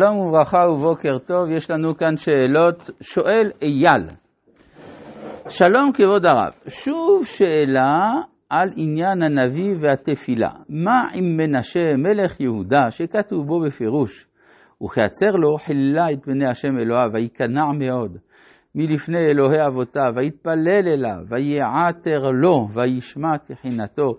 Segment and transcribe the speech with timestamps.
[0.00, 2.90] שלום וברכה ובוקר טוב, יש לנו כאן שאלות.
[3.00, 4.06] שואל אייל,
[5.48, 8.12] שלום כבוד הרב, שוב שאלה
[8.50, 10.50] על עניין הנביא והתפילה.
[10.68, 14.26] מה עם מנשה מלך יהודה שכתוב בו בפירוש,
[14.84, 18.16] וכעצר לו חילה את פני השם אלוהיו, וייכנע מאוד
[18.74, 24.14] מלפני אלוהי אבותיו, ויתפלל אליו, ויעתר לו, וישמע תחינתו.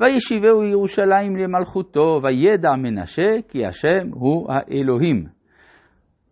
[0.00, 5.24] וישיבהו ירושלים למלכותו, וידע מנשה כי השם הוא האלוהים.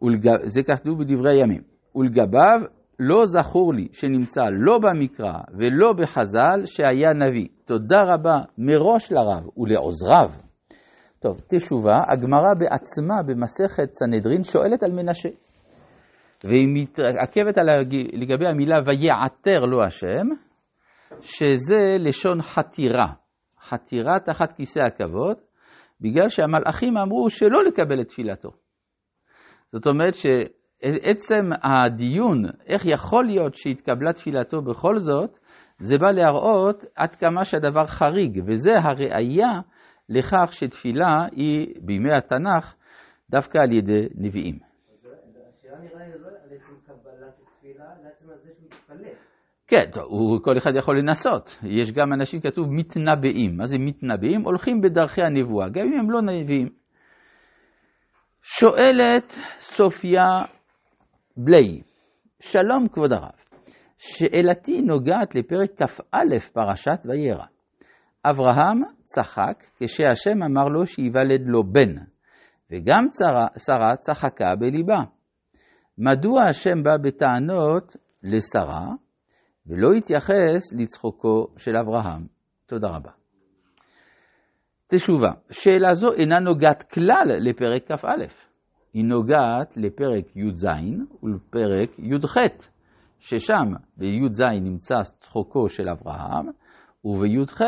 [0.02, 1.62] ולגב, זה כתוב בדברי הימים.
[1.94, 2.60] ולגביו
[2.98, 7.48] לא זכור לי שנמצא לא במקרא ולא בחז"ל שהיה נביא.
[7.64, 10.30] תודה רבה מראש לרב ולעוזריו.
[11.20, 15.28] טוב, תשובה, הגמרא בעצמה במסכת סנהדרין שואלת על מנשה.
[16.44, 17.66] והיא מתעכבת על,
[18.12, 20.26] לגבי המילה ויעתר לו השם,
[21.20, 23.25] שזה לשון חתירה.
[23.68, 25.36] חתירה תחת כיסא הכבוד,
[26.00, 28.50] בגלל שהמלאכים אמרו שלא לקבל את תפילתו.
[29.72, 35.38] זאת אומרת שעצם הדיון, איך יכול להיות שהתקבלה תפילתו בכל זאת,
[35.78, 39.60] זה בא להראות עד כמה שהדבר חריג, וזה הראייה
[40.08, 42.74] לכך שתפילה היא בימי התנ"ך
[43.30, 44.58] דווקא על ידי נביאים.
[45.58, 48.70] השאלה נראה לי לא על עצם קבלת התפילה, אלא עצם זה שהוא.
[49.68, 51.58] כן, הוא, כל אחד יכול לנסות.
[51.62, 53.56] יש גם אנשים כתוב מתנבאים.
[53.56, 54.42] מה זה מתנבאים?
[54.42, 56.68] הולכים בדרכי הנבואה, גם אם הם לא נביאים.
[58.42, 60.24] שואלת סופיה
[61.36, 61.80] בליי,
[62.40, 63.30] שלום כבוד הרב,
[63.98, 67.44] שאלתי נוגעת לפרק כ"א פרשת וירא.
[68.24, 71.94] אברהם צחק כשהשם אמר לו שייוולד לו בן,
[72.70, 74.98] וגם שרה, שרה צחקה בליבה.
[75.98, 78.86] מדוע השם בא בטענות לשרה,
[79.68, 82.26] ולא התייחס לצחוקו של אברהם.
[82.66, 83.10] תודה רבה.
[84.88, 88.24] תשובה, שאלה זו אינה נוגעת כלל לפרק כ"א,
[88.92, 90.66] היא נוגעת לפרק י"ז
[91.22, 92.36] ולפרק י"ח,
[93.18, 96.46] ששם בי"ז נמצא צחוקו של אברהם,
[97.04, 97.60] ובי"ח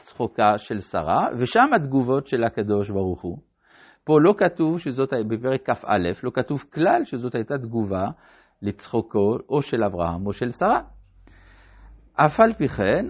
[0.00, 3.38] צחוקה של שרה, ושם התגובות של הקדוש ברוך הוא.
[4.04, 8.04] פה לא כתוב שזאת, בפרק כ"א, לא כתוב כלל שזאת הייתה תגובה
[8.62, 10.80] לצחוקו או של אברהם או של שרה.
[12.16, 13.06] אף על פי כן,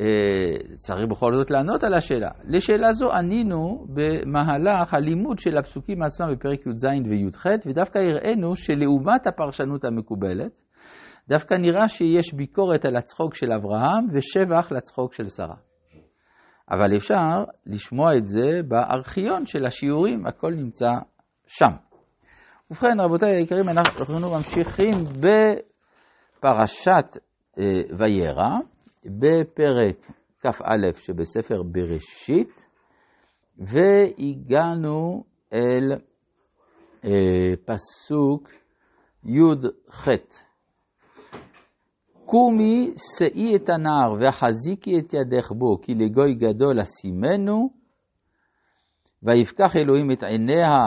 [0.00, 2.30] אה, צריך בכל זאת לענות על השאלה.
[2.44, 9.84] לשאלה זו ענינו במהלך הלימוד של הפסוקים עצמם בפרק י"ז וי"ח, ודווקא הראינו שלעומת הפרשנות
[9.84, 10.52] המקובלת,
[11.28, 15.56] דווקא נראה שיש ביקורת על הצחוק של אברהם ושבח לצחוק של שרה.
[16.70, 20.90] אבל אפשר לשמוע את זה בארכיון של השיעורים, הכל נמצא
[21.46, 21.76] שם.
[22.70, 24.94] ובכן, רבותיי היקרים, אנחנו ממשיכים
[26.38, 27.18] בפרשת
[27.98, 28.58] וירא,
[29.04, 30.06] בפרק
[30.40, 32.64] כ"א שבספר בראשית,
[33.58, 35.92] והגענו אל
[37.04, 38.50] אה, פסוק
[39.24, 40.08] י"ח.
[42.24, 47.70] קומי שאי את הנער והחזיקי את ידך בו, כי לגוי גדול אשימנו,
[49.22, 50.78] ויפקח אלוהים את עיניה,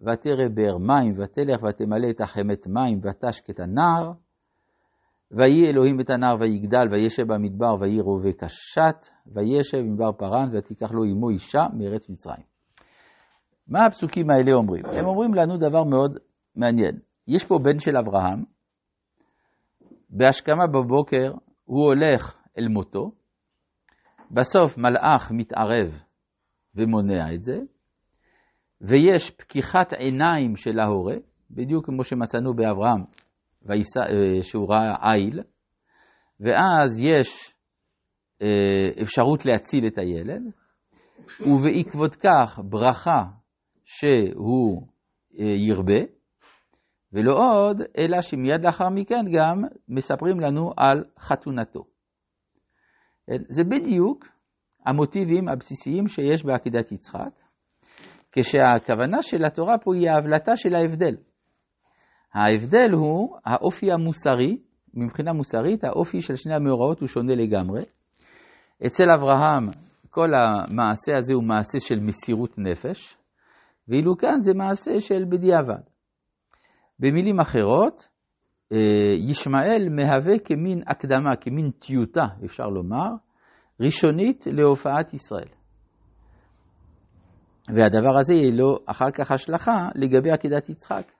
[0.00, 4.12] ותרא באר מים, ותלך ותמלא את החמת מים, ותשק את הנער.
[5.30, 11.04] ויהי אלוהים את הנער ויגדל, וישב במדבר, ויהי רובה קשת, וישב במדבר פרן, ותיקח לו
[11.04, 12.44] עמו אישה מארץ מצרים.
[13.68, 14.84] מה הפסוקים האלה אומרים?
[14.86, 16.18] הם אומרים לנו דבר מאוד
[16.56, 16.98] מעניין.
[17.28, 18.44] יש פה בן של אברהם,
[20.10, 21.32] בהשכמה בבוקר
[21.64, 23.10] הוא הולך אל מותו,
[24.30, 26.00] בסוף מלאך מתערב
[26.74, 27.58] ומונע את זה,
[28.80, 31.16] ויש פקיחת עיניים של ההורה,
[31.50, 33.04] בדיוק כמו שמצאנו באברהם,
[34.42, 35.40] שהוא ראה עיל,
[36.40, 37.54] ואז יש
[38.42, 40.42] אה, אפשרות להציל את הילד,
[41.40, 43.22] ובעקבות כך ברכה
[43.84, 44.86] שהוא
[45.38, 46.00] אה, ירבה,
[47.12, 51.84] ולא עוד, אלא שמיד לאחר מכן גם מספרים לנו על חתונתו.
[53.48, 54.26] זה בדיוק
[54.86, 57.40] המוטיבים הבסיסיים שיש בעקידת יצחק,
[58.32, 61.16] כשהכוונה של התורה פה היא ההבלטה של ההבדל.
[62.34, 64.58] ההבדל הוא האופי המוסרי,
[64.94, 67.82] מבחינה מוסרית האופי של שני המאורעות הוא שונה לגמרי.
[68.86, 69.68] אצל אברהם
[70.10, 73.16] כל המעשה הזה הוא מעשה של מסירות נפש,
[73.88, 75.82] ואילו כאן זה מעשה של בדיעבד.
[76.98, 78.08] במילים אחרות,
[78.72, 78.78] אה,
[79.30, 83.08] ישמעאל מהווה כמין הקדמה, כמין טיוטה, אפשר לומר,
[83.80, 85.48] ראשונית להופעת ישראל.
[87.68, 91.12] והדבר הזה יהיה לו אחר כך השלכה לגבי עקידת יצחק.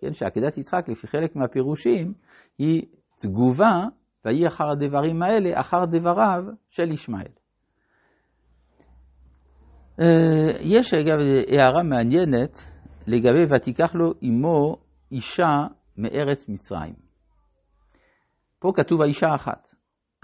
[0.00, 2.12] כן, שעקדת יצחק, לפי חלק מהפירושים,
[2.58, 2.82] היא
[3.20, 3.84] תגובה,
[4.24, 7.32] ויהי אחר הדברים האלה, אחר דבריו של ישמעאל.
[10.00, 12.64] אה, יש אגב הערה מעניינת
[13.06, 14.76] לגבי ותיקח לו עמו
[15.12, 15.66] אישה
[15.96, 16.94] מארץ מצרים.
[18.58, 19.74] פה כתוב האישה אחת,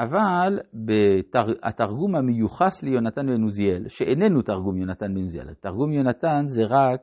[0.00, 1.52] אבל בתר...
[1.62, 7.00] התרגום המיוחס ליונתן בן עוזיאל, שאיננו תרגום יונתן בן עוזיאל, תרגום יונתן זה רק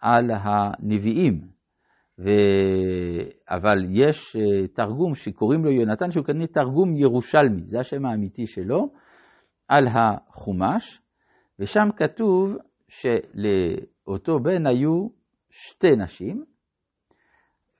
[0.00, 1.40] על הנביאים,
[2.18, 2.28] ו...
[3.48, 8.92] אבל יש אה, תרגום שקוראים לו יונתן, שהוא כנראה תרגום ירושלמי, זה השם האמיתי שלו,
[9.68, 11.00] על החומש,
[11.58, 12.56] ושם כתוב
[12.88, 15.08] שלאותו בן היו
[15.50, 16.44] שתי נשים,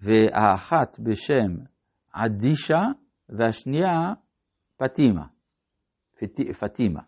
[0.00, 1.56] והאחת בשם
[2.12, 2.82] עדישה
[3.28, 4.12] והשנייה
[4.76, 5.26] פטימה,
[6.60, 7.00] פטימה,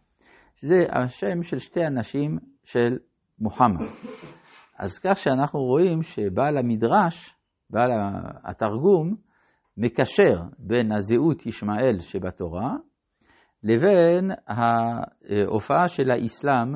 [0.57, 2.99] שזה השם של שתי הנשים של
[3.39, 3.87] מוחמד.
[4.79, 7.37] אז כך שאנחנו רואים שבעל המדרש,
[7.71, 7.91] בעל
[8.45, 9.17] התרגום,
[9.77, 12.77] מקשר בין הזהות ישמעאל שבתורה
[13.63, 16.75] לבין ההופעה של האסלאם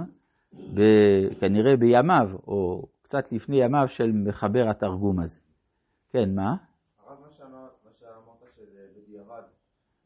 [1.41, 5.41] כנראה בימיו, או קצת לפני ימיו של מחבר התרגום הזה.
[6.11, 6.51] כן, מה?
[7.07, 7.31] הרב, מה
[7.93, 9.43] שאמרת שזה בדיעבד,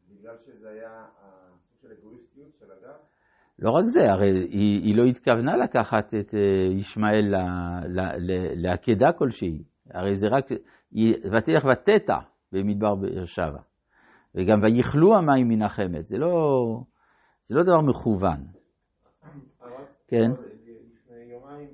[0.09, 2.99] בגלל שזה היה הסוג של אגואיסטיות של הגב?
[3.59, 7.35] לא רק זה, הרי היא, היא לא התכוונה לקחת את אה, ישמעאל
[8.57, 10.47] לעקדה כלשהי, הרי זה רק,
[11.33, 12.19] ותלך ותטע
[12.53, 13.61] במדבר באר שבע,
[14.35, 16.29] וגם ויכלו המים מן החמד, זה לא,
[17.47, 18.47] זה לא דבר מכוון.
[20.09, 20.31] כן.
[20.95, 21.69] לפני יומיים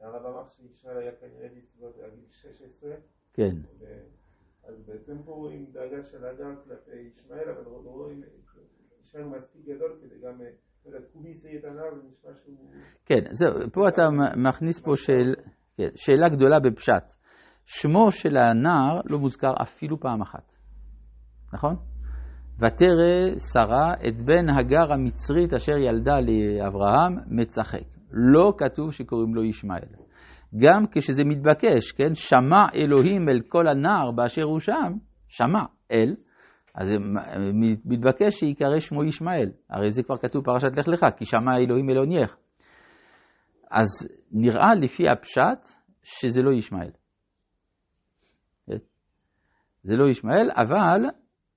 [0.00, 2.90] הרב אמר שישמעאל היה כנראה בסביבות גיל 16.
[3.32, 3.56] כן.
[4.64, 8.22] אז בעצם פה רואים דאגה של אדם כלפי ישמעאל, אבל רואים,
[9.02, 10.46] ישמעאל מספיק גדול כדי גם, לא
[13.06, 14.02] כן, זהו, פה אתה
[14.36, 15.34] מכניס פה שאל,
[15.76, 17.14] כן, שאלה גדולה בפשט.
[17.66, 20.52] שמו של הנער לא מוזכר אפילו פעם אחת,
[21.52, 21.76] נכון?
[22.58, 27.84] ותרא שרה את בן הגר המצרית אשר ילדה לאברהם מצחק.
[28.10, 29.88] לא כתוב שקוראים לו ישמעאל.
[30.56, 32.14] גם כשזה מתבקש, כן?
[32.14, 34.92] שמע אלוהים אל כל הנער באשר הוא שם,
[35.28, 36.14] שמע אל,
[36.74, 36.92] אז
[37.84, 39.50] מתבקש שיקרא שמו ישמעאל.
[39.70, 42.36] הרי זה כבר כתוב פרשת לך לך, כי שמע אלוהים אל עונייך.
[43.70, 43.88] אז
[44.32, 45.68] נראה לפי הפשט
[46.02, 46.90] שזה לא ישמעאל.
[49.82, 51.10] זה לא ישמעאל, אבל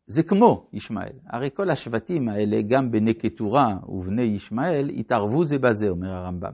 [0.06, 1.20] זה כמו ישמעאל.
[1.30, 6.54] הרי כל השבטים האלה, גם בני קטורה ובני ישמעאל, התערבו זה בזה, אומר הרמב"ם.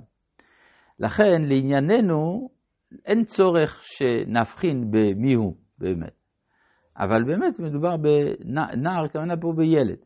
[1.00, 2.50] לכן, לענייננו,
[3.06, 6.22] אין צורך שנבחין במי הוא באמת.
[6.98, 9.98] אבל באמת מדובר בנער, כמובן פה בילד.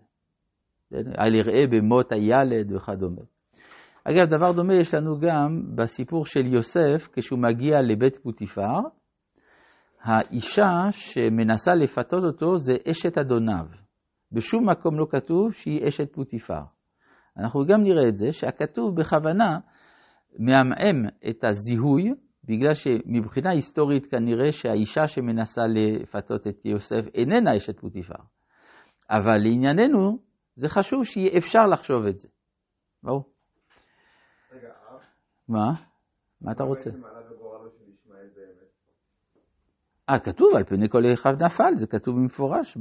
[0.93, 3.21] אל יראה במות הילד וכדומה.
[4.03, 8.79] אגב, דבר דומה יש לנו גם בסיפור של יוסף, כשהוא מגיע לבית פוטיפר,
[10.03, 13.65] האישה שמנסה לפתות אותו זה אשת אדוניו.
[14.31, 16.61] בשום מקום לא כתוב שהיא אשת פוטיפר.
[17.37, 19.59] אנחנו גם נראה את זה, שהכתוב בכוונה
[20.39, 22.13] מעמעם את הזיהוי,
[22.47, 28.23] בגלל שמבחינה היסטורית כנראה שהאישה שמנסה לפתות את יוסף איננה אשת פוטיפר.
[29.09, 30.19] אבל לענייננו,
[30.55, 32.27] זה חשוב שיהיה אפשר לחשוב את זה.
[33.03, 33.23] ברור.
[34.51, 34.69] רגע,
[35.47, 35.73] מה?
[36.41, 36.89] מה אתה רוצה?
[40.09, 42.77] אה, כתוב על פני כל אחד נפל, זה כתוב במפורש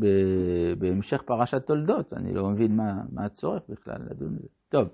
[0.78, 4.48] בהמשך פרשת תולדות, אני לא מבין מה, מה הצורך בכלל לדון בזה.
[4.69, 4.88] טוב.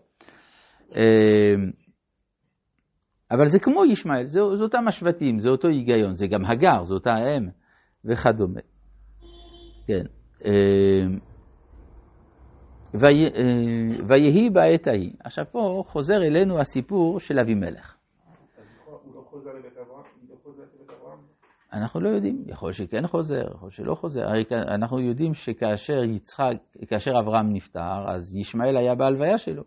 [3.33, 6.95] אבל זה כמו ישמעאל, זה, זה אותם השבטים, זה אותו היגיון, זה גם הגר, זה
[6.95, 7.49] אותה האם
[8.05, 8.61] וכדומה.
[9.87, 10.05] כן.
[10.45, 11.07] אה,
[12.95, 15.13] אה, ויהי בעת ההיא.
[15.25, 17.97] עכשיו פה חוזר אלינו הסיפור של אבימלך.
[21.73, 24.29] אנחנו לא יודעים, יכול שכן חוזר, יכול שלא חוזר.
[24.29, 26.57] הרי אנחנו יודעים שכאשר יצחק,
[26.89, 29.63] כאשר אברהם נפטר, אז ישמעאל היה בהלוויה שלו.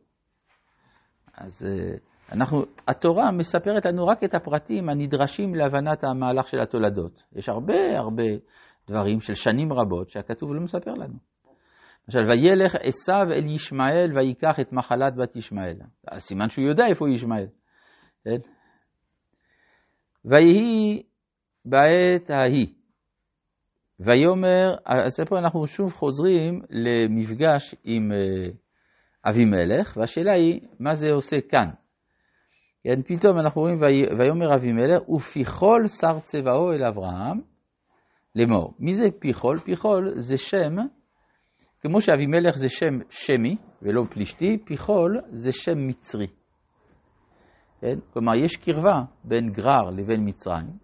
[1.37, 1.97] אז אה,
[2.31, 7.23] אנחנו, התורה מספרת לנו רק את הפרטים הנדרשים להבנת המהלך של התולדות.
[7.35, 8.23] יש הרבה הרבה
[8.87, 11.15] דברים של שנים רבות שהכתוב לא מספר לנו.
[12.07, 15.75] למשל, וילך עשיו אל ישמעאל ויקח את מחלת בת ישמעאל.
[16.17, 17.47] סימן שהוא יודע איפה ישמעאל.
[18.23, 18.37] כן?
[20.25, 21.03] ויהי
[21.65, 22.67] בעת ההיא.
[23.99, 28.49] ויאמר, אז פה אנחנו שוב חוזרים למפגש עם אה,
[29.29, 31.69] אבימלך, והשאלה היא, מה זה עושה כאן?
[32.85, 33.79] כן, פתאום אנחנו רואים,
[34.19, 37.41] ויאמר אבימלך, ופיכול שר צבאו אל אברהם
[38.35, 38.73] לאמור.
[38.79, 39.59] מי זה פיכול?
[39.59, 40.75] פיכול זה שם,
[41.81, 46.27] כמו שאבימלך זה שם שמי ולא פלישתי, פיכול זה שם מצרי.
[47.81, 47.95] כן?
[48.13, 50.77] כלומר, יש קרבה בין גרר לבין מצרים,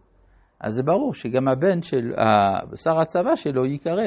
[0.60, 2.12] אז זה ברור שגם הבן של
[2.84, 4.04] שר הצבא שלו ייקרא,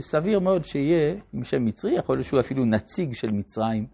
[0.00, 3.86] סביר מאוד שיהיה עם שם מצרי, יכול להיות שהוא אפילו נציג של מצרים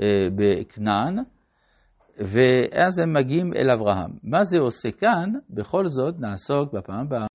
[0.00, 1.18] אה, בכנען.
[2.20, 4.10] ואז הם מגיעים אל אברהם.
[4.22, 5.32] מה זה עושה כאן?
[5.50, 7.29] בכל זאת נעסוק בפעם הבאה.